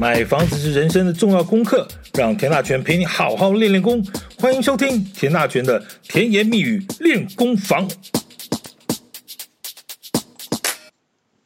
[0.00, 4.00] 买房子是人生的重要功课，让田大权陪你好好练练功。
[4.38, 7.90] 欢迎收听田大权的甜言蜜语练功房。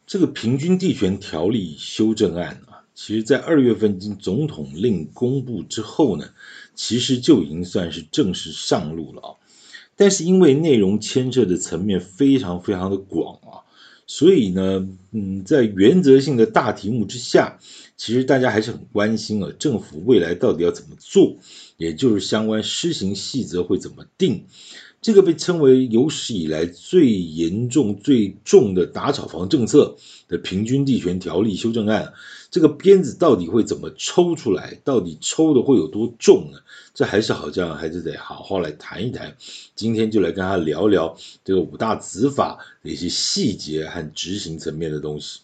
[0.06, 6.26] 这个平均地权条例修正案啊，其实在二月份经总统令公布之后呢，
[6.74, 9.28] 其实就已经算是正式上路了啊。
[9.96, 13.64] 但是因为内容牵涉的层面非常非常的广啊，
[14.06, 17.58] 所以呢，嗯，在原则性的大题目之下。
[17.94, 21.36] 其实大家还是很关心啊，政府未来到底要怎么做，
[21.76, 24.44] 也就是相关施行细则会怎么定。
[25.02, 29.96] 这个被称为有史以来最严重、最重的打炒房政策
[30.28, 32.12] 的平均地权条例修正案，
[32.52, 34.78] 这个鞭子到底会怎么抽出来？
[34.84, 36.58] 到底抽的会有多重呢？
[36.94, 39.36] 这还是好像还是得好好来谈一谈。
[39.74, 45.40] 今天就来跟他聊聊这个五大子法的一些细节和执行层面的东西。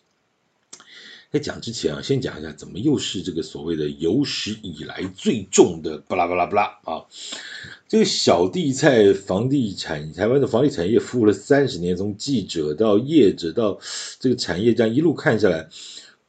[1.30, 7.04] 在讲之前啊，先讲一下怎么又是这个所谓的有史以来最重的巴拉巴拉巴拉啊！
[7.86, 13.78] 这个小弟在房地产台湾的房地产业服务了三十年，从记者到业者到
[14.18, 15.68] 这个产业这样一路看下来，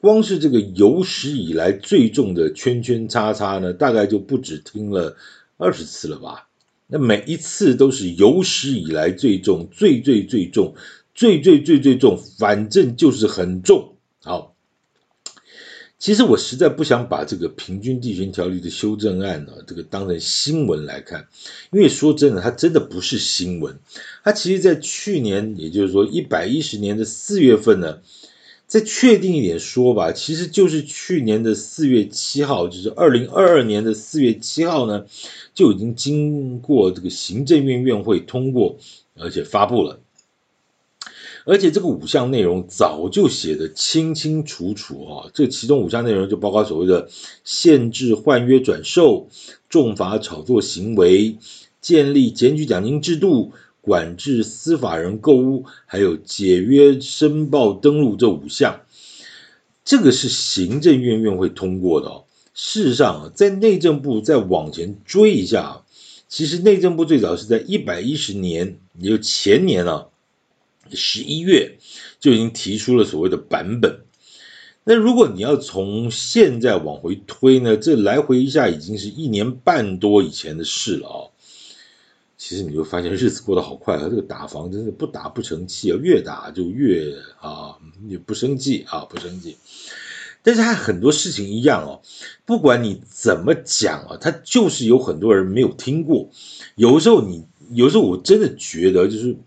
[0.02, 5.16] 光是这个有史以来最重的圈圈叉叉呢，大概就不止听了
[5.56, 6.50] 二十次了吧？
[6.88, 10.76] 那每一次都是有史以来最重，最最最重，
[11.16, 13.96] 最最最最重，反正就是很重。
[14.22, 14.49] 好。
[16.00, 21.28] 其实我实在不想把这个平均地权条例的修正案呢，这个当成新闻来看，
[21.74, 23.78] 因为说真的，它真的不是新闻。
[24.24, 28.00] 它其实，在去年，也就是说一百一十年的四月份呢，
[28.66, 35.06] 再确定一点说吧，其实就是去年的四月七号，就是二零二二年的四月七号呢，
[35.54, 38.78] 就已经经过这个行政院院会通过，
[39.18, 40.00] 而且发布了。
[41.50, 45.32] 而且这个五项内容早就写得清清楚楚啊！
[45.34, 47.10] 这其中五项内容就包括所谓的
[47.44, 49.28] 限制换约转售、
[49.68, 51.40] 重罚炒作行为、
[51.82, 53.52] 建立检举奖金制度、
[53.82, 58.82] 管制司法人购屋，还有解约申报登录这五项。
[59.84, 62.26] 这个是行政院院会通过的哦。
[62.54, 65.82] 事实上，在内政部再往前追一下，
[66.28, 70.06] 其实内政部最早是在一百一十年，也就前年啊。
[70.92, 71.78] 十一月
[72.20, 74.00] 就已经提出了所谓的版本，
[74.84, 81.20] 那如果你要从现在往回推呢，这来回一下已经是一年半多以前的事了啊。
[82.38, 87.78] 其实你就发现日子过得好快啊，这个打房真是不打不成器啊，越打就越啊，
[88.08, 89.58] 也不生气啊，不生气。
[90.42, 92.02] 但是还很多事情一样哦，
[92.46, 96.30] 不管你怎么讲啊，它就是有很多人没有听过。
[96.76, 99.38] 有时候你，有时候我真的觉得就是。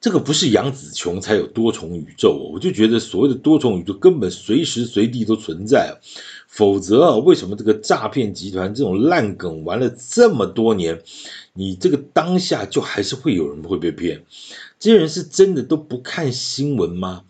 [0.00, 5.98] 这个不是杨紫琼才有多重宇宙，我就觉得所谓的多重宇宙根本随时随地都存在，
[6.46, 11.00] 否则啊，为什么这个诈骗集团这种烂梗玩了这么多年，
[11.54, 14.22] 你这个当下就还是会有人会被骗？
[14.78, 17.24] 这些人是真的都不看新闻吗？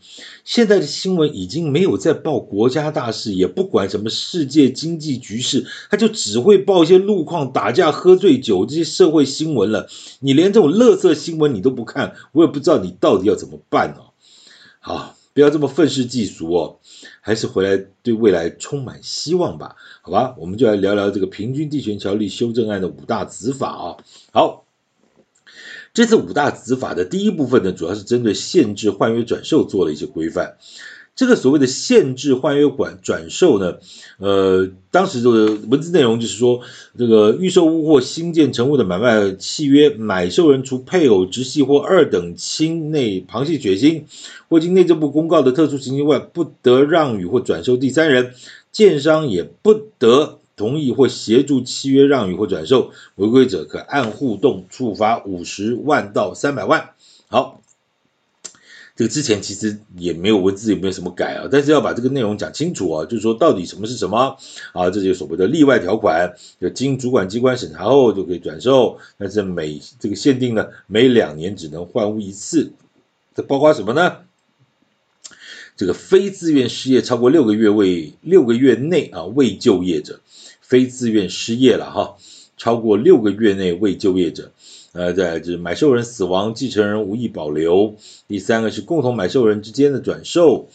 [0.44, 9.88] 现在的新闻已经没有在报国家大事，也不管什么世界经济局势，他就只会报一些路况、打架、喝醉酒这些社会新闻了。
[10.18, 14.10] 你连这种垃圾新闻你都不看，我也不知道你到底要怎么办哦。
[14.80, 16.78] 好，不要这么愤世嫉俗哦，
[17.20, 19.76] 还是回来对未来充满希望吧。
[20.02, 23.96] 好吧，我们就来聊聊这个平均地权条例修正案的五大指法啊。
[24.32, 24.65] 好。
[25.96, 30.58] 这次五大子法的第一部分呢，主要是针对限制换约转售做了一些规范。
[31.14, 33.78] 这个所谓的限制换约管转售呢，
[34.18, 36.60] 呃，当时这个文字内容就是说，
[36.98, 44.04] 这个预售屋或新建成物的买卖契约，买受人除配偶、直系或二等亲内旁系血亲，
[44.50, 48.34] 或经内政部公告的特殊情形外，不得让与或转售第三人，
[48.70, 50.40] 建商也不得。
[50.56, 56.90] 同意或协助契约让与或转售，违规者可按互动处罚五十万到三百万。
[57.28, 57.60] 好，
[58.96, 64.38] 这个之前其实也没有文字，也没有什么改啊，但是要把这个内容讲清楚啊，就是说到底什么是什么
[64.72, 64.88] 啊？
[64.88, 72.72] 这就是所谓的例外条款，就经主管机关审查后就可以转售，但是每这个限定呢，每两年只能换屋一次。
[73.34, 74.16] 这包括什么呢？
[75.76, 80.20] 这个非自愿失业超过六个月未六个月内啊未就业者。
[80.66, 82.16] 非自愿失业了哈，
[82.56, 84.50] 超过六个月内未就业者，
[84.92, 87.94] 呃，再来就是买受人死亡，继承人无意保留。
[88.26, 90.68] 第三个是共同买受人之间的转售，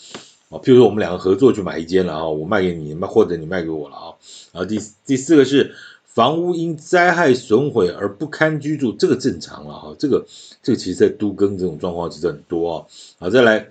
[0.49, 4.15] 啊，譬如说我们两个合作去买一间了啊，我卖给你，卖或者你卖给我了啊。
[4.53, 10.25] 然后第第四个是房屋因灾害损毁而不堪居住，这个正常了哈，这个
[10.63, 12.85] 这个其实在都更这种状况其实很多啊。
[13.19, 13.67] 好，再来。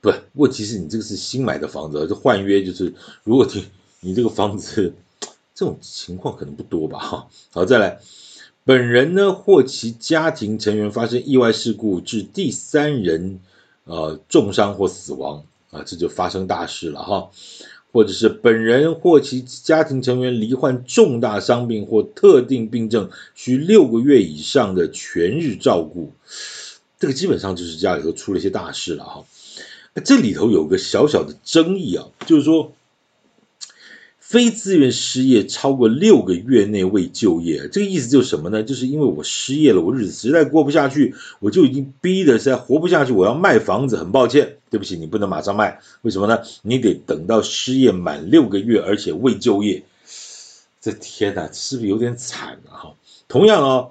[0.00, 2.92] 不，问题是你这个是新买的房子，这换约就是
[3.22, 3.64] 如果你
[4.04, 4.92] 你这个房子
[5.54, 6.98] 这种情况可能不多吧？
[6.98, 8.00] 哈，好，再来，
[8.64, 13.40] 本人呢或其家庭成员发生意外事故致第三人
[13.84, 17.30] 呃重伤或死亡啊，这就发生大事了哈。
[17.92, 26.12] 或者是本人或其家庭成员罹患重大伤病或特定病症，需六个月以上的全日照顾，
[26.98, 29.24] 这个基本上就是家里头出了一些大事了哈。
[30.04, 32.72] 这里头有个小小的争议啊，就是说。
[34.26, 38.62] 非自愿失业超过六个月内未就业，这个意思就是什么呢？
[38.62, 43.96] 就是因为我失业了，我日子实在过不下去，我就已经逼得实在活不下去，我要卖房子。
[43.98, 46.40] 很抱歉，对不起，你不能马上卖，为什么呢？
[46.62, 49.84] 你得等到失业满六个月，而且未就业。
[50.80, 52.72] 这天哪，是不是有点惨啊？
[52.72, 52.94] 哈，
[53.28, 53.88] 同样啊。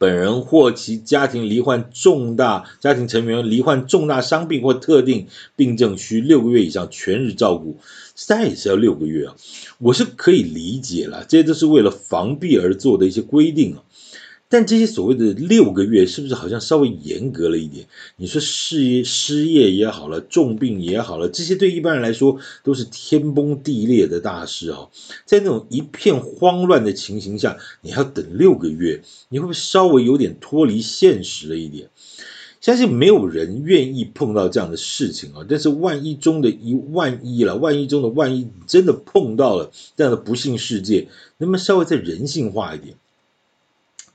[0.00, 5.26] 本人或其家庭罹患重大家庭成员罹患重大伤病或特定
[5.56, 7.76] 病症，需六个月以上全日照顾，
[8.14, 9.36] 再也是要六个月啊。
[9.76, 13.82] 我是可以理解了，这些都是为了防避而做的一些规定啊。
[14.52, 17.86] 但这些所谓的六个月，是不是好像稍微严格了一点？
[18.16, 24.88] 你说失业失业也好了，重病也好了，这些对一般人来说都是天崩地裂的大事啊！
[25.24, 31.88] 在那种一片慌乱的情形下，你还要等六个月，你会不会稍微有点脱离现实了一点？
[32.60, 35.46] 相信没有人愿意碰到这样的事情啊！
[35.48, 41.06] 但是万一中的一万一了，万一中的万一，真的碰到了这样的不幸事件，
[41.38, 42.96] 能不能稍微再人性化一点？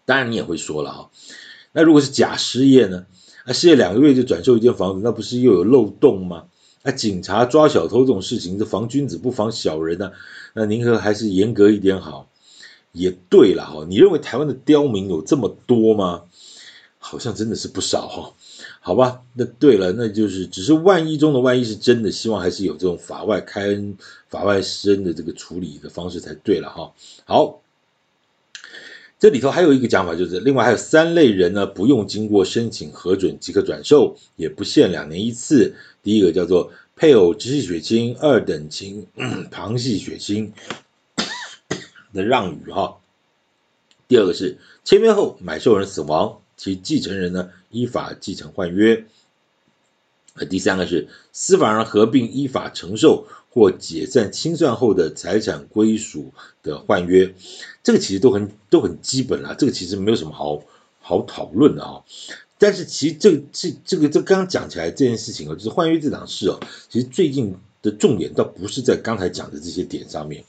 [0.06, 1.10] 当然你也会说了哈，
[1.72, 3.06] 那如果是假失业呢？
[3.46, 6.46] 啊，失业两个月就转售一间房子，那不是又有漏洞吗？
[6.84, 10.12] 啊，警察抓小偷这种事情，这防君子不防小人呢，
[10.54, 12.28] 那您可还是严格一点好。
[12.92, 16.24] 也对了哈，你认为台湾的刁民有这么多吗？
[16.98, 18.34] 好像真的是不少哈。
[18.80, 23.98] 好吧，那对了，那就是只是万一中的万一是真的，希望还是有这种法外开恩、
[24.30, 26.94] 法外施恩的这个处理的方式才对了哈。
[27.26, 27.62] 好。
[29.26, 35.74] 这里头还有一个讲法，就是另外还有三类人呢，不用经过申请核准即可转售，也不限两年一次。
[36.04, 39.08] 第一个叫做配偶直系血亲、二等亲、
[39.50, 40.54] 旁系血亲
[42.14, 42.98] 的让与哈。
[44.08, 49.06] 第二个是签约后买受人死亡，其继承人呢依法继承换约。
[50.52, 53.28] 第三个是司法人合并依法承受。
[53.56, 57.34] 或解散清算后的财产归属的换约，
[57.84, 60.62] 这个其实都很都很基本啦，这个其实没有什么好
[61.00, 62.04] 好讨论的啊。
[62.58, 66.60] 但是其实这这这个这刚刚讲起来这件事情啊，就是换约这档事哦，
[66.90, 70.44] 其实最近的重点倒不是在刚才讲的这些点上面，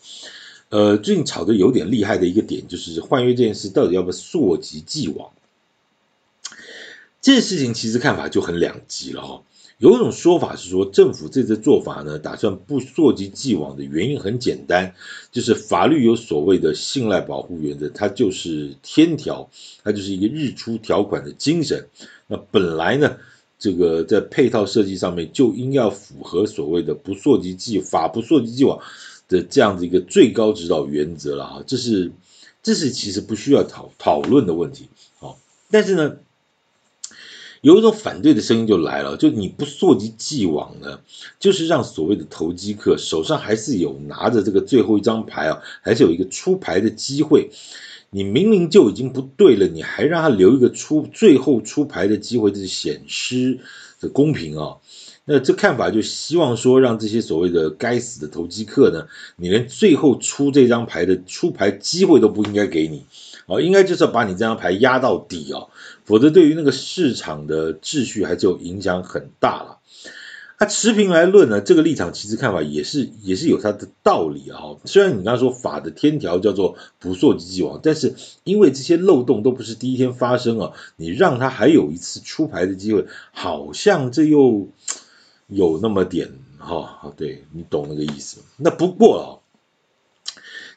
[0.70, 5.30] 呃，最近炒得有点厉害的一个点就是换约这件事到底要不要溯及既往，
[7.22, 9.42] 这件事情其实看法就很两极了哈。
[9.78, 14.94] 有一种说法是说，政府这次做法呢，打算不溯及既往的原因很简单，
[15.30, 19.50] 就是法律有所谓的信赖保护原则，它就是天条，
[19.84, 21.86] 它就是一个日出条款的精神。
[22.26, 23.18] 那本来呢，
[23.58, 28.80] 这个在配套设计上面就应要符合所谓的不溯及既法不溯及既往
[29.28, 32.10] 的这样子一个最高指导原则了哈，这是
[32.62, 34.88] 这是其实不需要讨讨论的问题，
[35.18, 35.38] 好，
[35.70, 36.16] 但是呢。
[37.66, 41.00] 有一种反对的声音就来了，就你不溯及既往呢，
[41.40, 47.50] 就是让所谓的投机客手上还是有拿着这个最后一张牌啊，还是有一个出牌的机会。
[48.10, 53.58] 你明明就已经不对了，你还让他留一个出最后出牌的机会，这是显失
[54.00, 54.76] 的公平啊。
[55.24, 63.02] 那这看法就希望说，让这些所谓的该死的投机客呢，你连最后出这张牌的出牌机会都不应该给你。
[63.46, 65.70] 哦，应该就是要把你这张牌压到底哦，
[66.04, 69.78] 否则对于那个市场的秩序还是有影响很大了。
[70.58, 74.74] 那持平来论呢，这个立场其实看法也是也是有它的道理啊。
[74.84, 84.68] 虽然你刚刚说法的天条叫做不溯及既往，但是因为这些漏洞都不是第一天发生啊，你让他还有一次出牌的机会，好像这又
[85.46, 88.38] 有那么点哈，对，你懂那个意思。
[88.56, 89.45] 那不过啊。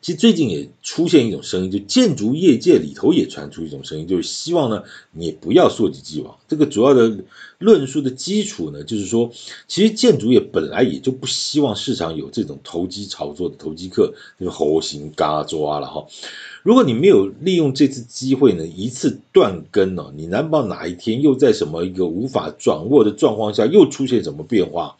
[0.01, 6.37] 其实最近也出现一种声音，就建筑业界里头也传出一种声音，就是希望呢，你不要溯及既往。
[6.47, 7.17] 这个主要的
[7.57, 9.29] 论述的基础呢，就是说，
[9.67, 16.05] 其实建筑业本来也就不希望市场有这种投机炒作的投机客，就是猴行嘎抓了哈。
[16.63, 24.95] 如果你没有利用这次机会呢，一次断根呢，你难保哪一天又在什么一个无法掌握的状况下又出现什么变化。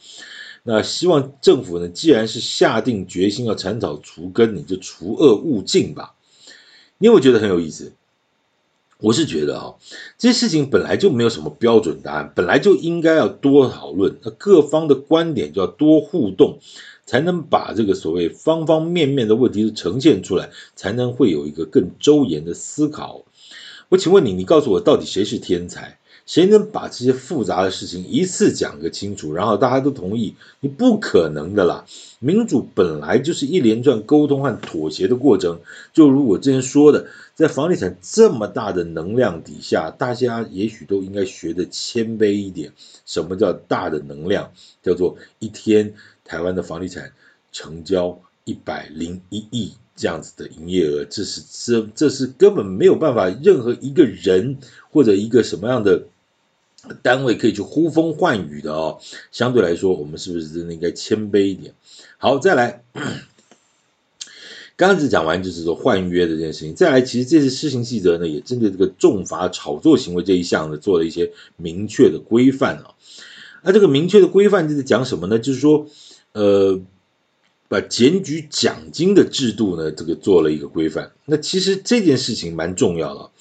[0.71, 6.13] 那希望政府呢，既然是下定决心要铲草除根，你就除恶务尽吧。
[6.99, 7.93] 你有没有觉得很有意思？
[8.99, 9.73] 我是觉得啊，
[10.19, 16.59] 这些事情本来就没有什么标准答案，本来就应该要多讨论，那各方的观点就要多互动，
[17.03, 23.25] 才能把这个所谓方方面面的问题都呈现出来，才能会有一个更周延的思考。
[23.88, 25.97] 我请问你，你告诉我，到底谁是天才？
[26.29, 30.36] 谁能把这些复杂的事情一次讲个清楚，然后大家都同意？
[30.59, 31.86] 你不可能的啦！
[32.19, 35.59] 民主本来就是一连串沟通和妥协的过程，
[35.91, 37.07] 就如我之前说的。
[37.33, 42.74] 在房地产这么大的能量底下，大家也许都应该学得谦卑一点。
[43.07, 44.51] 什么叫大的能量？
[44.83, 45.95] 叫做一天
[46.25, 47.12] 台湾的房地产
[47.51, 54.57] 成交一百零一亿这样子的营业额，这是这这是根本没有办法任何一个人
[54.91, 56.03] 或者一个什么样的
[57.01, 59.00] 单位可以去呼风唤雨的哦。
[59.31, 61.74] 相对来说，我们是不是真的应该谦卑一点？
[62.17, 62.83] 好，再来。
[64.75, 72.95] 刚刚只讲完就是说换约的这件事情，再来其实这次施行细则呢，也针对这个重罚炒作行为这一项呢，做了一些明确的规范啊。
[73.62, 75.38] 那这个明确的规范就是讲什么呢？
[75.38, 75.86] 就是说，
[76.31, 76.79] 呃，
[77.67, 81.12] 把检举奖金的制度呢，这个做了一个规范。
[81.25, 83.31] 那其实这件事情蛮重要的。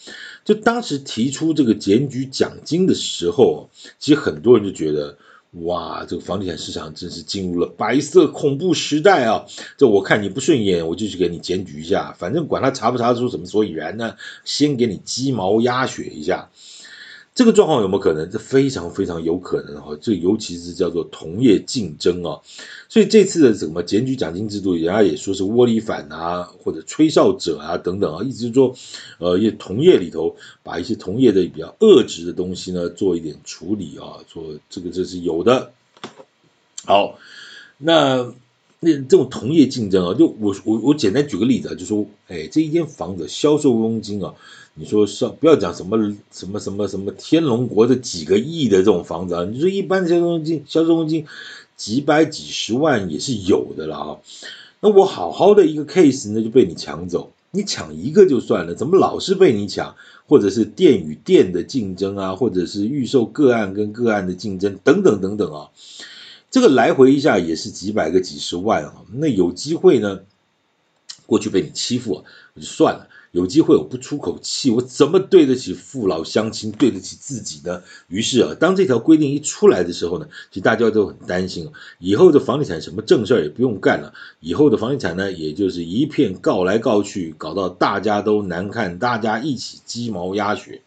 [0.44, 3.68] 就当时提出这个检举奖金的时候，
[3.98, 5.16] 其实很多人就觉得。
[5.62, 9.46] 哇，这个房地产市场真是进入了白色恐怖时代啊！
[9.78, 14.14] 这我看你不顺眼，我就去给你检举一下，反正管他查不查出什么所以然呢，
[14.44, 16.50] 先给你鸡毛鸭血一下。
[17.38, 18.28] 这个状况有没有可能？
[18.28, 19.96] 这非常非常有可能哈！
[20.00, 22.40] 这尤其是叫做同业竞争啊，
[22.88, 28.74] 所以这次的什么检举奖金制度，人家也说是窝里反啊，或者吹哨者啊等等啊，意思说，
[29.20, 35.70] 呃，业同业里头把一些同业的比较恶质的东西呢做一点处理啊，说这个这是有的。
[36.86, 37.20] 好，
[37.76, 38.34] 那
[38.80, 44.34] 那这种同业竞争啊，就我我我简单举个例子啊，就说，哎，这一间房子销售佣金啊。
[44.78, 45.98] 你说上不要讲什么
[46.30, 51.26] 什么什么什么天龙国的几个亿的这种房子啊，你说一般的销售佣金销售佣金
[51.76, 54.16] 几百几十万也是有的了啊。
[54.78, 59.96] 那我好好的一个 case 呢就被你抢走，你抢一个就算了，怎么老是被你抢？
[60.28, 65.70] 或者是店与店的竞争啊，或者是预售个案跟个案的竞争等等等等啊，
[66.50, 68.94] 这个来回一下也是几百个几十万啊。
[69.12, 70.20] 那有机会呢，
[71.26, 72.22] 过去被你欺负，
[72.54, 73.08] 我就算了。
[73.32, 77.82] 有机会我不出口气，我怎么对得起父老乡亲，对得起自己呢？
[78.08, 90.82] 于是啊，当这条规定一出来的时候呢，其实大家都很担心，以后的房地产什么正事儿也不用干了，以后的房地产呢，也就是一片告来告去，搞到大家都难看，大家一起鸡毛鸭血。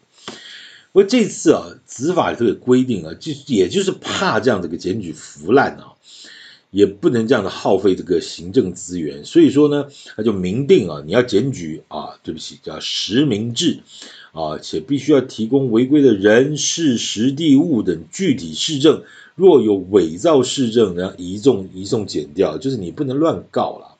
[0.92, 5.92] 不过这次啊，执法里头有规定啊，就也就是怕这样的一个检举腐烂啊。
[6.72, 13.80] 也不能这样的耗费这个行政资源，所以说呢，他就明定啊，你要检举啊，对不起，叫实名制
[14.32, 19.02] 啊，且必须要提供违规的人事、实地物等具体事证，
[19.34, 23.98] 若有伪造事证呢，移送移送检调，就是你不能乱告了。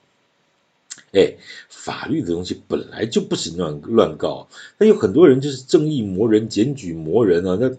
[1.13, 1.35] 哎，
[1.69, 4.49] 法律的东西本来就不是乱乱告，
[4.79, 7.71] 但有很多人就是正义魔人、检举魔人啊，那。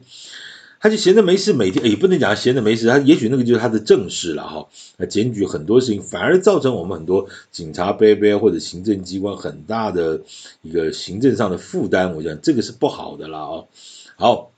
[0.84, 4.68] 他就闲着没事，每天也不能讲闲着没事，他也许那个就是他的正事了哈。
[4.98, 10.22] 那检举很多事情，反而造成我们很多警察伯伯或者行政机关很大的
[10.62, 13.68] 一个行政上的负担，我想这个是不好的了哦。
[14.18, 14.52] 好，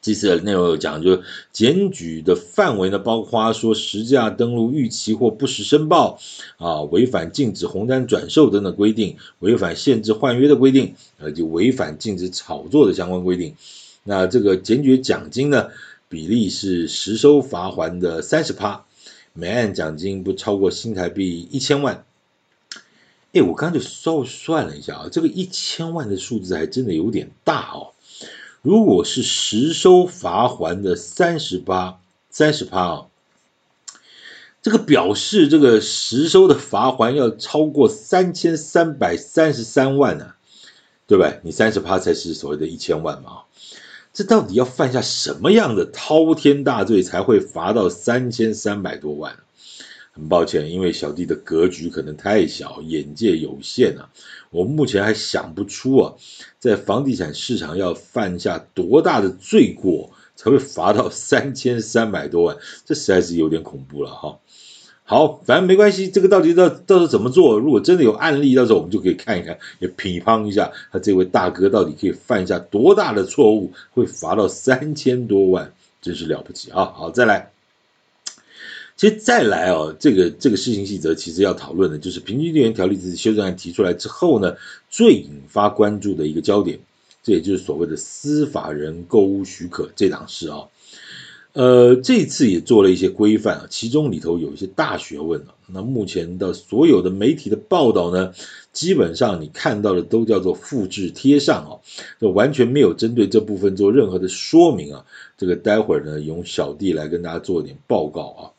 [0.00, 6.20] 这次的内容有讲，就检举的范围呢，包括说实价登录逾期或不实申报
[6.56, 13.56] 啊，违反禁止红单转售等等规定，违反限制换约的规定，呃，就违反禁止炒作的相关规定。
[14.08, 15.68] 那这个检举奖金呢，
[16.08, 18.86] 比例是实收罚还的三十趴，
[19.32, 22.04] 每案奖金不超过新台币一千万。
[23.32, 27.90] 哎，我刚刚就稍微算了一下啊，这个一千万的数字还真的有点大哦。
[28.62, 31.98] 如果是实收罚还的三十趴，
[32.30, 33.06] 三十趴啊，
[34.62, 40.34] 这个表示这个实收的罚还要超过三千三百三十三万呢，
[41.08, 41.34] 对吧？
[41.42, 43.42] 你三十趴才是所谓的一千万嘛。
[44.16, 49.36] 这到底要犯下什么样的滔天大罪才会罚到三千三百多万？
[50.10, 54.08] 很抱歉，因为小弟的格局可能太小，眼界有限啊，
[54.48, 56.14] 我目前还想不出啊，
[56.58, 62.56] 在房地产市场要犯下多大的罪过才会罚到三千三百多万，
[62.86, 64.38] 这实在是有点恐怖了哈。
[65.08, 67.60] 好，反正没关系，这个到底到到时候怎么做？
[67.60, 75.72] 如果真的有案例，到时候我们就可以看一看，也批判一下他这位大哥到底可以犯下多大的错误，会罚到三千多万，
[76.02, 76.86] 真是了不起啊！
[76.86, 77.52] 好，再来，
[78.96, 84.56] 其实再来哦，这个这个施行细则其实要讨论的就是《平均地权条例》这次修正案提出来之后呢，
[84.90, 86.80] 最引发关注的一个焦点，
[87.22, 90.64] 这也就是所谓的司法人购物许可这档事啊。
[91.56, 95.54] 呃，这次也做了一些规范啊，其中里头有一些大学问啊。
[95.68, 98.34] 那目前的所有的媒体的报道呢，
[98.74, 101.80] 基本上你看到的都叫做复制贴上啊，
[102.20, 105.06] 就完全没有针对这部分做任何的说明啊。
[105.38, 108.52] 这个待会儿呢，由小弟来跟大家做一点报告啊。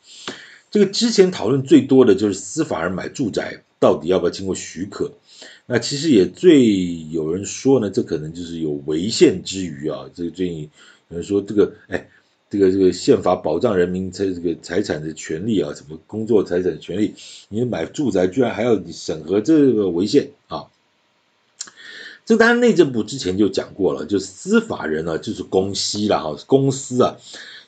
[0.68, 5.12] 这个之前讨论最多的就是司法人买住宅到底要不要经过许可？
[5.66, 10.10] 那其实也最有人说呢，这可能就是有违宪之余啊。
[10.12, 10.68] 这个最近
[11.10, 12.08] 有人说这个，哎。
[12.50, 17.14] 这个这个宪法保障人民财这个财产的权利啊，什么工作财产权利，
[17.50, 20.66] 你买住宅居然还要审核这个违宪啊？
[22.24, 27.16] 这当然内政部之前就讲过了，就是司法人呢、啊、就是公司啦哈，公司啊，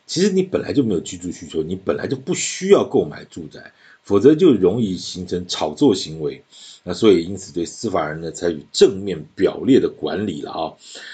[0.06, 3.72] 其实你本来就没有居住需求，你本来就不需要购买住宅，
[4.02, 6.42] 否则就容易形成炒作行为。
[6.82, 10.72] 那所以因此对司法人呢采取正面表列的管理了啊，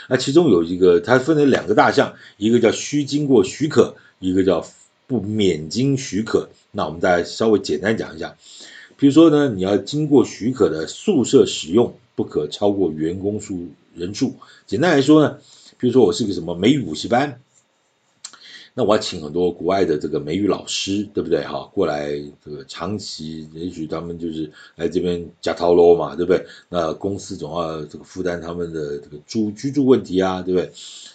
[0.08, 4.64] 那其中有一个它分成两个大项，一个叫需经过许可，一个叫
[5.08, 6.48] 不免经许可。
[6.70, 8.36] 那我们再稍微简单讲一下，
[8.96, 14.36] 比如说呢，你要经过许可的宿舍使用不可超过员工数人数。
[14.66, 15.38] 简单来说呢，
[15.78, 17.40] 比如说我是个什么美语补习班。
[18.78, 21.66] 那我要请很多国外的这个美语老师，对不对哈？
[21.72, 22.12] 过来
[22.44, 26.44] 这个长期，也许他们就是来这边假套喽嘛，对不对？
[26.68, 30.70] 那公司总要这个负担他们的这个住居住问题啊，对不对？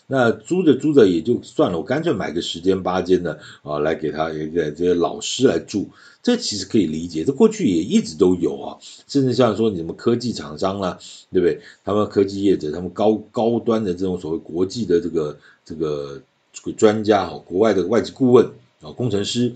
[0.08, 5.88] 那租着租着也就算了，我干脆买个十间八间的啊，来给他也给这些老师来住，
[6.24, 8.76] 这其实可以理解，这过去也一直都有啊，
[9.06, 10.98] 甚至像说你们科技厂商啦，
[11.32, 11.62] 对不对？
[11.84, 16.20] 他们科技业者，他们高高端的这种所谓国际的这个这个。
[16.54, 18.46] 这个专家哈，国外的外籍顾问
[18.82, 19.54] 啊，工程师，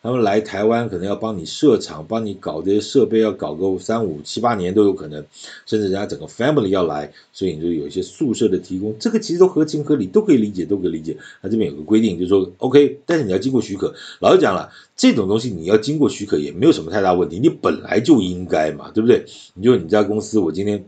[0.00, 5.24] 他们来台湾可能要帮你设厂，帮你搞这些设备，要搞个三五七八年都有可能，
[5.66, 11.16] 甚至人家整个 family 要来，所以你就有一些宿舍的提供，这个其实都合情合理，都可以理解，都可以理解。
[11.42, 13.94] 他这边有个规定，就是说 OK，但是你要经过许可。
[14.20, 19.24] 老实讲了，这种东西你要经过许可也没有什么太大问题，你本来就应该嘛，对不对？
[19.54, 20.84] 你就你家公司，我今天。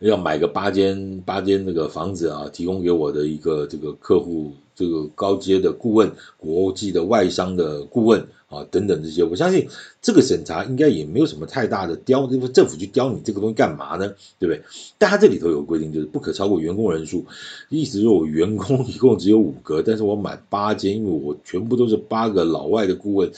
[0.00, 9.68] 要买个八间八间那个房子啊，提供给我的一个这个客户，这个高阶的顾问，国际的外商的顾问啊，等等这些，我相信
[10.00, 14.14] 这个审查应该也没有什么太大的刁，因为政府去刁你这个东西干嘛呢？
[14.38, 14.62] 对不对？
[14.98, 17.24] 但它这里头有规定，就是不可超过员工人数，
[17.68, 23.30] 意思说我员工一共只有五个，但是我买八间，因为我全部都是八个老外的顾问，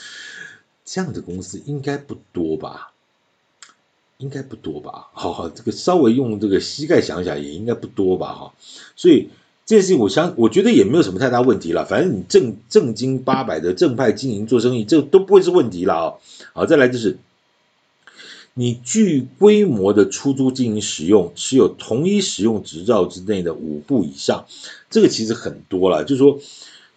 [0.84, 2.93] 这样的公司应该不多吧？
[4.24, 8.52] 应该不多吧， 好好，这个稍微用这个膝盖想想也应该不多吧，哈，
[8.96, 9.28] 所以
[9.66, 16.14] 这件事情我想我觉得也没有什么太大问题了，反正你正正经八百的正派经营做生意，这都不会是问题了啊，
[16.54, 17.18] 好，再来就是
[18.54, 24.46] 你具规模的出租经营使用，持有同一使用执照之内的五户以上，
[24.88, 26.40] 这个其实很多了，就是说。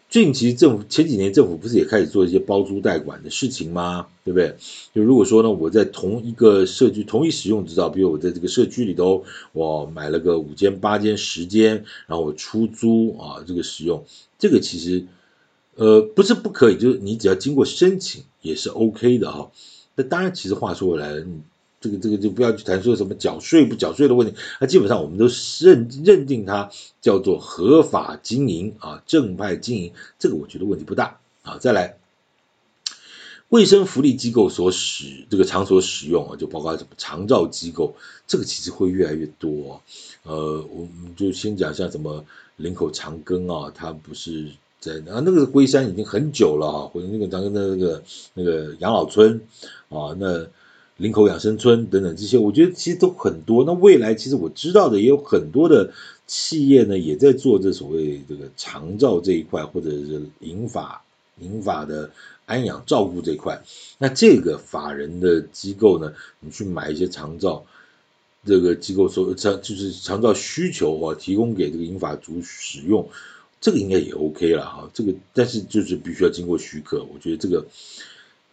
[0.10, 4.08] 最近其实政府前几年政府不是也开始做一些包租代管的事情吗？
[4.24, 4.56] 对不对？
[4.94, 14.06] 就如果说呢，我在同一个社区同一使用执照，比如我在这个社区里头，我买了个五间、八间、十间，然后我出租啊，这个使用，
[14.40, 15.06] 这个其实
[15.76, 19.52] 呃不是不可以，就是你只要经过申请也是 OK 的哈。
[19.96, 21.24] 那当然，其实话说回来。
[21.80, 25.28] 这个这个就不要去谈说什么缴税不缴税的问题，那基本上我们都
[25.60, 31.60] 认认定它叫做合法经营啊，正派经营，这个我觉得问题不大啊。
[31.60, 31.98] 再来，
[33.50, 39.80] 卫生福利机构所使这个场所使用啊，就包括什么长照机构，这个其实会越来越多。
[40.24, 44.48] 呃，我们就先讲像什么林口长庚啊，它不是
[44.80, 49.40] 在啊那个龟山已经很久了啊，或者那个长庚的那个那个养老村
[49.90, 50.44] 啊，那。
[50.98, 53.64] 林口养生村等等这些，我觉得其实都很多。
[53.64, 55.94] 那未来其实我知道的也有很多的
[56.26, 61.04] 企业呢，也在做这所谓这个长照这一块，或者是银发
[61.40, 62.10] 银发的
[62.48, 63.62] 安养照顾这一块。
[64.00, 67.64] 那这个法人的机构呢，你去买一些长照，
[68.44, 73.08] 这个机构说长就是长照需求啊，提供给这个银发族使用，
[73.62, 74.90] 这个应该也 OK 了哈。
[74.96, 77.64] 这个但是就是必须要经过许可，我觉得这个。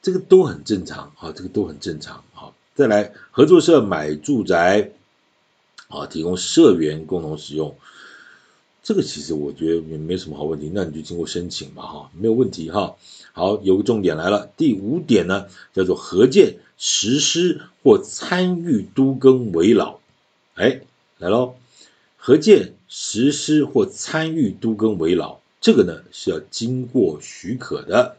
[0.05, 2.53] 这个都很正常啊，这个都很正常啊。
[2.75, 4.91] 再来，合作社买住宅
[5.89, 7.75] 啊，提供社员共同使用，
[8.83, 12.97] 这个其实我觉得也没什么好问题，那你就经过申请嘛，哈，没有问题哈。
[13.33, 20.01] 好，有个重点来了，第五点呢，叫做合建、实施或参与都更危老，
[20.57, 20.83] 哎，
[21.17, 21.55] 来喽，
[22.19, 28.19] 合建、实施或参与都更危老，这个呢是要经过许可的。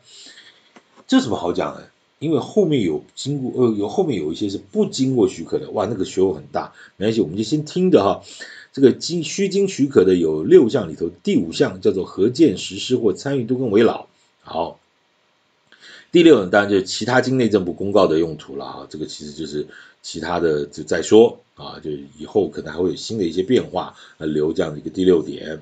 [1.07, 1.81] 这什么好讲呢？
[2.17, 6.71] 因为后面有经过，呃，有后面有一些是不经过许可的，哇，那个学问很大。
[6.95, 8.23] 没关系，我们就先听着哈。
[8.71, 14.07] 这个经需经许可的有六项里头，第五项叫做合建实施或参与都更为老。
[14.41, 14.79] 好，
[16.15, 19.67] 第六呢，当然就是其他经内政部公告的用途了啊，这个其实就是
[20.01, 25.59] 其他的就再说啊，就以后可能还会有新的一些变化，呃，留这样的一个第六点。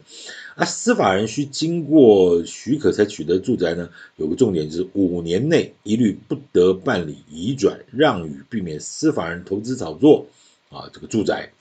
[0.53, 10.27] 啊，司法人需经过许可才取得住宅呢，有个重点就是五年内一律不得办理移转让与，避免司法人投资炒作
[10.69, 11.51] 啊，这个住宅。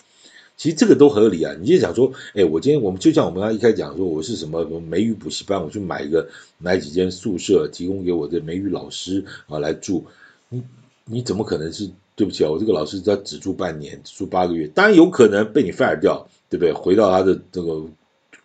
[0.63, 1.57] 其实这个都合理啊！
[1.61, 10.05] 你就想说，哎，我今天我们就像我们刚一开始讲说，我是什么美语补习班，我去买一个买几间宿舍，提供给我的美语老师啊来住。
[10.51, 10.63] 你
[11.05, 12.51] 你怎么可能是对不起啊？
[12.53, 16.73] 我这个老师他只住半年，只住八个月，当然有可能被你 fire 掉，对不对？
[16.73, 17.85] 回到他的这个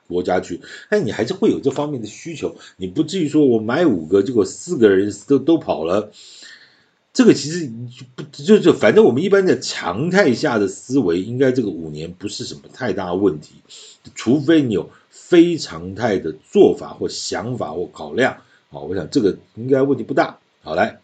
[0.08, 6.12] 国家去，但你还是会有这方面的需求，你不至于说我买五个，结果四个人都都跑了。
[7.17, 7.67] 这个其实
[8.15, 13.56] 不就就反正我们一般的常态下的思维，应该这个五年不是什么太大问题，
[14.13, 18.34] 除非你有非常态的做法或想法或考量
[18.69, 20.38] 啊，我想这个应该问题不大。
[20.62, 20.99] 好，来，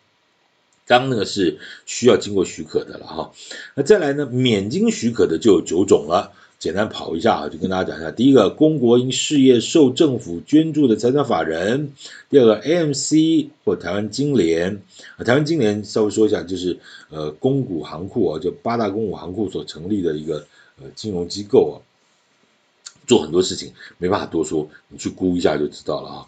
[0.86, 3.32] 刚刚那个是需要经过许可的了哈，
[3.74, 6.32] 那再来呢，免经许可的就有九种了。
[6.64, 8.10] 简单跑一下啊，就跟大家讲一下。
[8.10, 11.90] 第一个，公国因事业受政府捐助的财产法人；
[12.30, 14.82] 第二个，AMC 或台湾金联
[15.18, 20.38] 啊，台湾金联稍微说一下，就是呃，公股行库啊，就八大公股行库所成立的一个
[20.82, 21.76] 呃金融机构啊，
[23.06, 26.26] 做很多事情没办法多说，你去估一下就知道了啊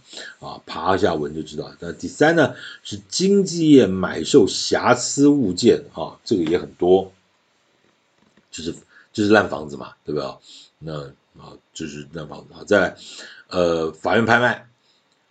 [0.50, 1.74] 啊，爬一下文就知道。
[1.80, 7.10] 那第三呢，是经纪业买受瑕疵物件啊，这个也很多，
[8.52, 8.76] 就是。
[9.16, 10.30] 就是烂房子嘛，对不对？
[10.80, 11.06] 那
[11.42, 12.54] 啊，就是烂房子。
[12.54, 12.98] 好，再来，
[13.48, 14.68] 呃，法院拍卖，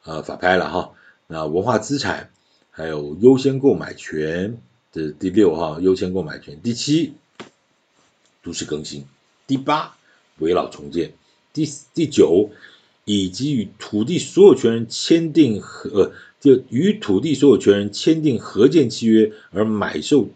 [0.04, 0.92] 呃，法拍了哈。
[1.26, 2.30] 那文化资产，
[2.70, 4.58] 还有优先购买权
[4.90, 6.58] 的第六哈，优先购买权。
[6.62, 7.12] 第七，
[8.42, 9.04] 都市更新。
[9.46, 9.94] 第八，
[10.38, 11.12] 围老重建。
[11.52, 12.48] 第第九，
[13.04, 20.30] 以及与土地所有权人签订合，就与土地所有权人签订合建契约而买受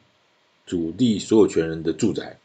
[0.66, 2.38] 土地所有权人的住宅。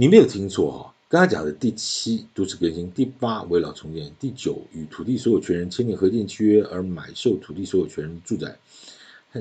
[0.00, 8.56] 你没有听错哈，刚才讲的第七都市更新，第八危老重建，第九与土地所有权人签订合建契约而买受土地所有权人住宅，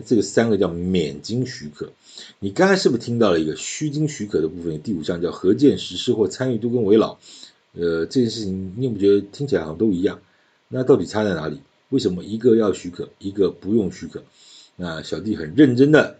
[0.05, 1.93] 这个三个叫免经许可。
[2.39, 4.81] 你刚才是不是听到了一个需经许可的部分？
[4.81, 7.17] 第五项叫合建实施或参与都更为老。
[7.71, 10.19] 呃，这件事情你有没有觉得听起来好像都一样？
[10.67, 11.61] 那到底差在哪里？
[11.87, 14.25] 为什么一个要许可，一个不用许可？
[14.75, 16.19] 那小弟很认真的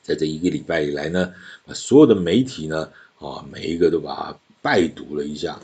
[0.00, 1.34] 在这一个礼拜以来呢，
[1.66, 2.88] 把所有的媒体呢。
[3.18, 5.60] 啊，每一个都把它拜读了一下，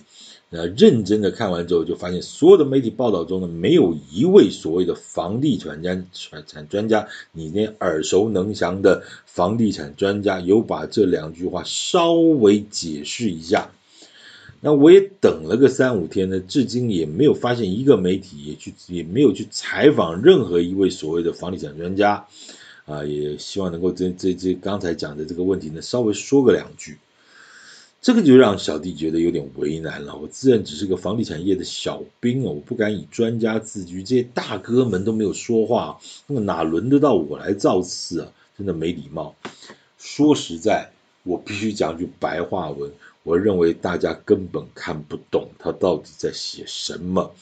[0.51, 13.71] 那认真的看完之后，就发现所有的媒体报道中呢，没有一位所谓的房地产专产产专家，你那耳熟能详的房地产专家有把这两句话稍微解释一下。
[14.61, 22.27] 那我也等了个三五天呢，至今也没有发现一个媒体也去也没有去采访任何一位所谓的房地产专家
[22.85, 26.99] 啊，也希望能够这这这刚才讲的这个问题呢，稍微说个两句。
[28.03, 30.17] 这个就让小弟觉得有点为难了。
[30.17, 38.33] 我自认只是个房地产业的小兵啊，我不敢以专家自居，这些大哥们都没有说话，那么哪轮得到我来造次啊？
[38.57, 39.37] 真的没礼貌。
[39.99, 40.91] 说实在，
[41.25, 42.91] 我必须讲句白话文，
[43.23, 47.35] 我认为大家根本看不懂他到底在写什么。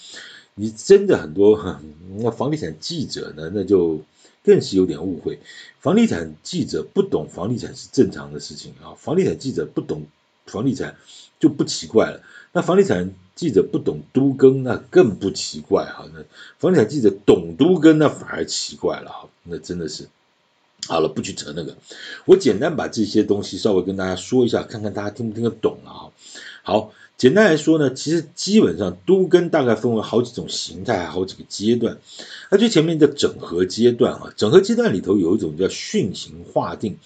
[0.57, 1.57] 你真的很多
[2.18, 4.03] 那房地产记者呢，那就
[4.42, 5.38] 更是有点误会。
[5.79, 10.03] 房地产记者不懂房地产是正常的事情啊，房地产记者不懂。
[10.48, 10.96] 房地产
[11.38, 12.20] 就不奇怪了，
[12.52, 16.04] 那房地产记者不懂都更，那更不奇怪哈。
[16.12, 16.24] 那
[16.58, 19.28] 房地产记者懂都更，那反而奇怪了哈。
[19.44, 20.08] 那真的是
[20.88, 21.76] 好了，不去扯那个。
[22.24, 26.11] 我简单把这些东西稍微跟大家说一下，看看大家听不听得懂啊。
[26.62, 26.92] 好。
[27.18, 31.98] 简单来说呢，其实基本上都跟大概分为好几种形态，好几个阶段。
[32.48, 36.96] 那最前面的整合阶段啊，整合阶段里头有一种叫训行划定。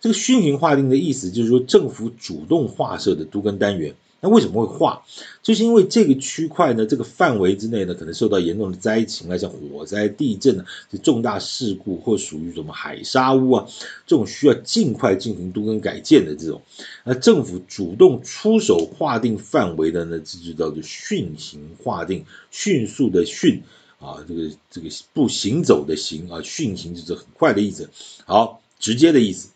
[0.00, 3.94] 这个训行划定的意思就是说，政府主动划设的都跟单元。
[4.20, 5.02] 那为什么会划？
[5.42, 13.66] 就是因为这个区块呢，这个范围之内呢，可能受到严重的灾情啊，像火灾、地震啊，这重大事故或属于什么海砂屋啊，
[14.06, 16.60] 这种需要尽快进行都更改建的这种，
[17.04, 23.62] 那政府主动出手划定范围的呢，这就叫做迅行划定，迅速的迅
[23.98, 27.88] 啊，这个这个步行走的行啊，迅行就是很快的意思，
[28.26, 29.48] 好，直接的意思。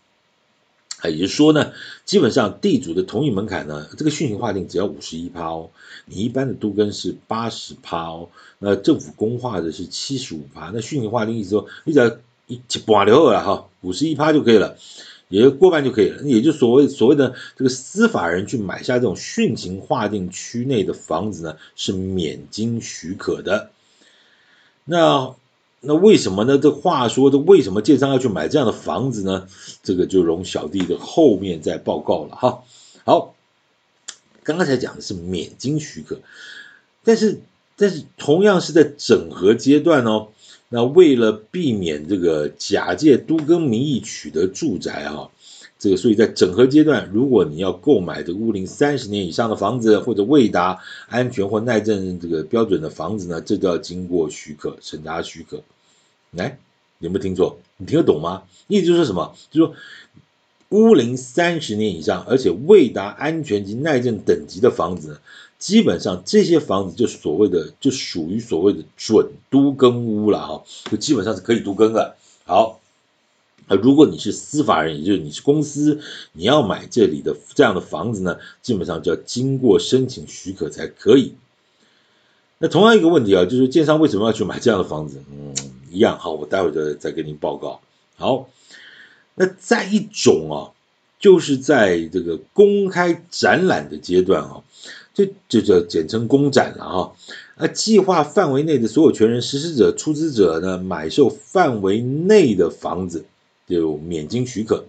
[1.09, 1.73] 也就是说呢，
[2.05, 5.71] 基本上地主的同意门槛呢，这个训行划定只要五十一趴哦，
[6.07, 14.77] 你一般的都更是八十趴哦，那政府公划的是七十五趴，那训行划定意思说，你只要一半了哈，五十一趴就可以了。
[15.29, 16.23] 也过半就可以了。
[16.23, 23.71] 也就所谓所谓的这个司法人去买下这种训情划定区内的房子呢，是免经许可的。
[24.85, 25.35] 那
[25.87, 26.59] 那为什么呢？
[26.59, 29.47] 这话说，这为什么建商要去买这样的房子呢？
[29.83, 32.63] 这个就容小弟的后面再报告了哈。
[33.05, 33.35] 好，
[34.43, 36.21] 刚刚才讲的是免经许可，
[37.05, 37.41] 但是
[37.77, 40.29] 但是同样是在整合阶段哦。
[40.71, 45.29] 那为了避免这个假借都更名义取得住宅啊，
[45.79, 55.63] 这个所以在整合阶段，如果你要购买这个屋龄三十年以上的房子，或者未达安全或耐震这个标准的房子呢，这都要经过许可审查许可。
[56.37, 56.59] 来，
[56.99, 57.59] 有没有听错？
[57.77, 58.45] 你听得懂吗？
[58.69, 59.35] 意思就是什么？
[59.51, 59.77] 就是说
[60.71, 65.21] 屋龄三十年以上，而且未达安全及耐震等级的房子。
[65.57, 72.17] 基本上这些房子就所谓的就属于所谓的准都更屋了哈，就基本上是可以都更的。
[72.45, 72.81] 好，
[73.67, 76.01] 那，如果你是私法人，也就是你是公司，
[76.33, 81.35] 你要买这里的这样的房子呢，基本上就要经过申请许可才可以。
[82.59, 85.23] 那同样一个问题啊，就是建商为什么要去买这样的房子？
[85.31, 85.55] 嗯，
[85.95, 87.81] 一样好，我待会儿再再跟您报告。
[88.17, 88.49] 好，
[89.35, 90.75] 那再一种啊，
[91.19, 94.63] 就是在这个公开展览的阶段啊。
[95.17, 97.13] 这就叫简称公展了哈，
[97.55, 103.25] 啊，计划范围内的所有权人、实施者、出资者呢，买受范围内的房子
[103.69, 104.85] 就免经许可。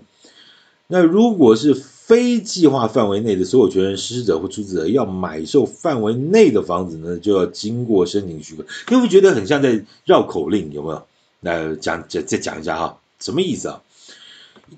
[0.88, 8.64] 那如果是非计划范围内的所有权人、实施者或出资者要买受范围内的房子呢，就要经过申请许可。
[8.92, 11.04] 你会觉得很像在绕口令，有没有？
[11.40, 13.82] 那讲再再讲一下哈，什么意思啊？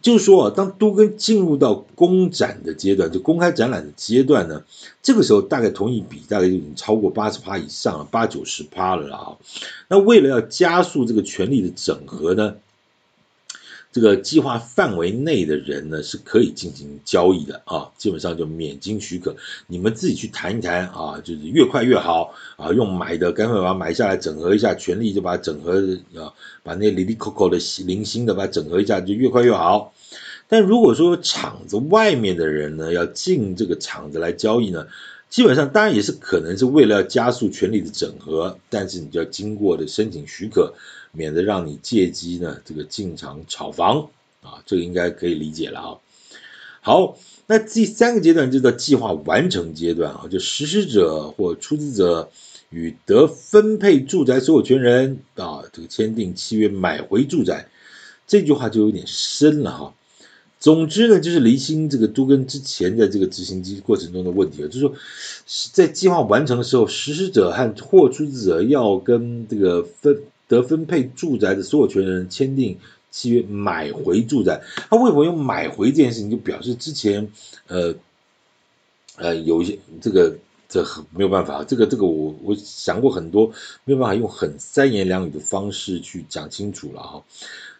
[0.01, 4.63] 就是说，当都更进入到公展的阶段，就公开展览的阶段呢，
[5.01, 9.37] 这个时候大概同意比大概就已经超过八十趴以上了，八九十趴了啊。
[9.89, 12.55] 那为了要加速这个权利的整合呢，
[13.97, 25.81] 这个计划范围内的人呢是可以进行交易的啊，基本上就免经许可，你们自己去谈一谈啊，就是越快越好啊，用买的赶快把它买下来，整合一下权利，就把它整合
[26.15, 26.31] 啊，
[26.62, 27.57] 把那里里扣扣的
[27.88, 29.91] 零星的把它整合一下，就越快越好。
[30.47, 34.86] 但如果说厂子外面的人呢要进这个厂子来交易呢，
[35.27, 40.75] 基本上当然也是可能是为了要加速权利的整合，但是你就要经过的申请许可。
[41.17, 44.08] 免得让你借机呢，这个进场炒房
[44.43, 45.97] 啊，这个应该可以理解了啊。
[46.80, 52.30] 好，那第三个阶段就叫计划完成阶段啊，就实施者或出资者
[52.69, 57.67] 与得分配住宅所有权人啊，这个签订契约买回住宅，
[58.27, 59.93] 这句话就有点深了哈。
[60.60, 64.93] 总之呢，就是厘清这个都跟之前的这个执行机过程中的问题啊，就是说
[65.73, 70.21] 在计划完成的时候，实施者和或出资者要跟这个分。
[70.47, 72.77] 得分配住宅的所有权人签订
[73.12, 77.27] 契约买回住宅，他为什么用买回这件事情，就表示之前
[77.67, 77.95] 呃
[79.15, 80.36] 呃有一些这个
[80.69, 83.51] 这很没有办法，这个这个我我想过很多，
[83.86, 87.23] 没有办法用很三言两语的方式去讲清楚了哈。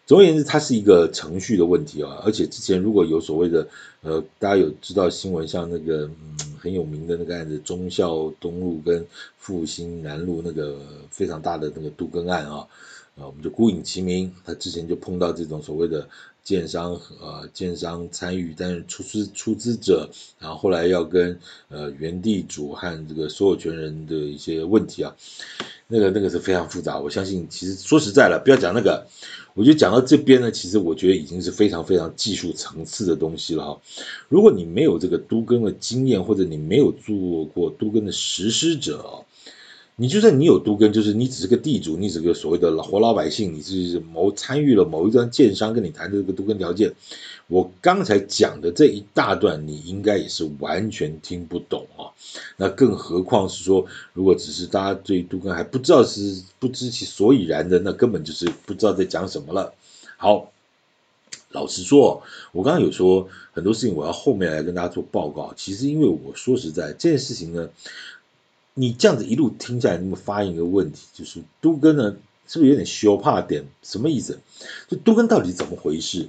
[0.06, 3.68] 总而言之，它是一个程序的问题啊，而且之前如果有所谓的
[4.00, 6.08] 呃，大家有知道新闻，像那个
[6.58, 12.66] 很有名的那个案子，忠孝东路跟复兴南路那个非常大的那个杜根案啊，
[13.16, 16.08] 啊，我们就孤影其名，他之前就碰到这种所谓的
[16.42, 25.14] 建商呃建商参与，但是出资出资者，然后后来要跟呃原地主和这个所有权人的一些问题啊，
[25.86, 29.06] 那个那个是非常复杂，我相信其实说实在了，不要讲那个。
[29.58, 33.80] 我觉得讲到这边呢，其实我觉得已经是非常非常技术层次的东西了哈。
[34.28, 39.24] 如果你没有这个都根的经验，或者你没有做过都根的实施者，
[40.00, 46.94] 你就算你有都更，就是你只是个地主，你只是个所谓的活老百姓，你是某参与了某一段建商跟你谈的这个都更条件。
[47.48, 52.14] 我刚才讲的这一大段，你应该也是完全听不懂啊。
[52.56, 59.74] 那更何况是说，如果只是大家对都更还不知道是不知其所以然的，那根本就是不知道在讲什么了。
[60.16, 60.52] 好，
[61.50, 65.52] 老实说，我刚刚有说很多事情，我要后面来跟大家做报告。
[65.56, 67.68] 其实因为我说实在，这件事情呢，
[68.78, 73.64] 你这样子一路听下来，你们发现一个问题，就是都更呢，是不是有点羞怕点？
[73.82, 74.38] 什么意思？
[74.88, 76.28] 就都更到底怎么回事？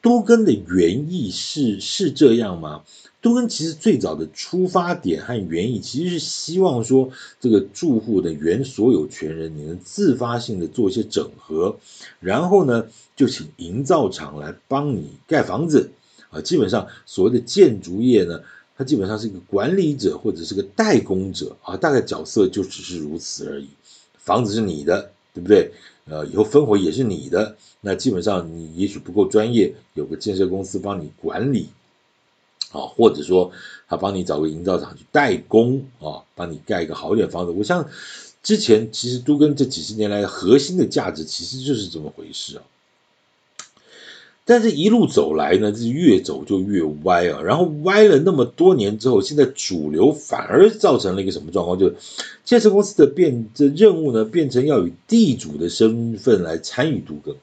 [0.00, 2.84] 都更的原意是是这样吗？
[3.20, 11.76] 都更其实最早的出发点和原意其实是希望说，这个住户的原所有权人你能自发性的做一些整合，
[12.20, 15.90] 然后呢就请营造厂来帮你盖房子
[16.30, 16.40] 啊。
[16.40, 18.40] 基本上所谓的建筑业呢，
[18.80, 23.68] 他基本上是一个管理者或者是个代工者啊，大概角色就只是如此而已。
[24.16, 25.70] 房子是你的，对不对？
[26.06, 27.54] 呃，以后分红也是你的。
[27.82, 31.68] 那基本上你也许不够专业，有个建设公司帮你管理，
[32.72, 33.52] 啊，或者说
[33.86, 37.52] 他帮你找个营造厂去代工啊，帮你盖一个好一点房子。
[37.52, 37.86] 我想
[38.42, 42.62] 之前其实都跟这几十年来核心的价值其实就是这么回事啊。
[44.50, 47.40] 但是，一路走来呢，是越走就越歪啊。
[47.40, 51.78] 然后歪了那么多年之后，现在主流反而造成了一个什么状况？
[51.78, 51.94] 就是
[52.44, 57.36] 建设公司的变这任务呢，变成要以地主的身份来参与都更。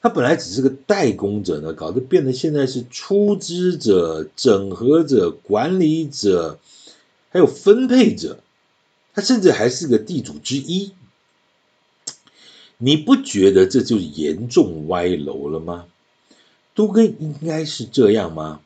[0.00, 6.58] 他本来只是个代工者呢，搞得变得现在是出资者、整合者、管理者，
[7.28, 8.38] 还有分配者。
[9.12, 10.92] 他甚至还是个地主之一。
[12.82, 15.84] 你不觉得这就严重歪楼了吗？
[16.74, 18.60] 都哥应该是这样吗？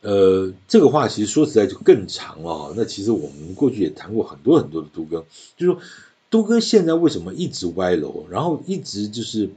[0.00, 2.72] 呃，这个话其实说实在就更长了。
[2.76, 5.26] 那其实我们过去也谈过很多很多的都哥，
[5.56, 5.80] 就是说
[6.30, 9.50] 都哥现在为什么一直歪楼，然后一直就是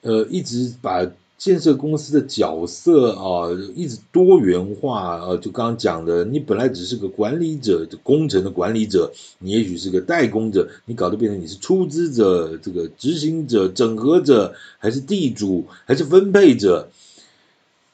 [0.00, 1.06] 呃一直把。
[1.40, 16.90] 建设公司的角色啊，一直多元化啊，就刚刚讲的，你本来只是个管理者，工程的管理者，你也许是个代工者，你搞得变成你是出资者、这个执行者、整合者，还是地主，还是分配者？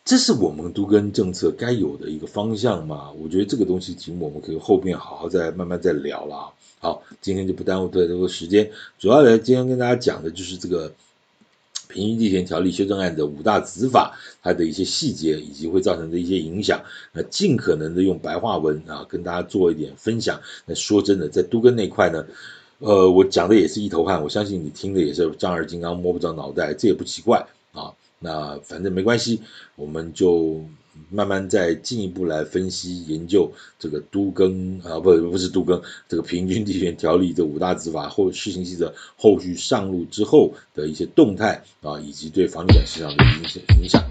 [0.04, 3.12] 这是我们都跟政策该有的一个方向嘛？
[3.12, 6.52] 我觉得这个东西题目我们可以后面好好再慢慢再聊了。
[6.80, 10.90] 好，今天就不耽误太多时间，主要来今天跟大家讲的就是这个。
[11.88, 16.80] 平行地权条例修正案的五大执法，它的一些细节以及会造成的一些影响，
[17.12, 20.40] 那尽可能的用白话文啊跟大家做一点分享。
[20.64, 22.26] 那说真的，在都跟那块呢，
[22.78, 27.92] 呃，我讲的也是一头汗，我相信你听的也是丈二金刚摸不着脑袋，这也不奇怪啊。
[28.18, 29.40] 那反正没关系，
[29.76, 30.64] 我们就。
[31.10, 44.02] 慢慢再进一步来分析研究这个都更啊，不不是都更，这个平均地权条例这五大执法后施行细则后续上路之后的一些动态啊，以及对房地产市场的影响影响。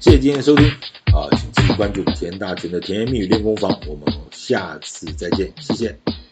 [0.00, 0.66] 谢谢今天的收听
[1.14, 6.23] 啊，请继续关注田大群的甜言蜜语练功房，我们下次再见，谢谢。